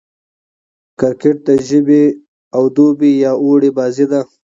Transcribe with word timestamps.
کرکټ 0.99 1.37
د 1.47 1.49
ژمي 1.67 2.03
او 2.55 2.63
دوبي 2.75 3.11
يا 3.23 3.31
اوړي 3.41 3.69
بازي 3.77 4.05
ده. 4.11 4.21